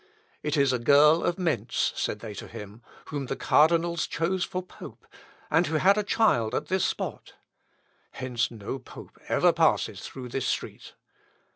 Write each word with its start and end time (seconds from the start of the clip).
It 0.41 0.57
is 0.57 0.73
a 0.73 0.79
girl 0.79 1.23
of 1.23 1.37
Mentz, 1.37 1.93
said 1.95 2.21
they 2.21 2.33
to 2.33 2.47
him, 2.47 2.81
whom 3.09 3.27
the 3.27 3.35
cardinals 3.35 4.07
chose 4.07 4.43
for 4.43 4.63
pope, 4.63 5.05
and 5.51 5.67
who 5.67 5.75
had 5.75 5.95
a 5.95 6.01
child 6.01 6.55
at 6.55 6.69
this 6.69 6.83
spot. 6.83 7.35
Hence 8.13 8.49
no 8.49 8.79
pope 8.79 9.19
ever 9.27 9.53
passes 9.53 10.01
through 10.01 10.29
this 10.29 10.47
street. 10.47 10.95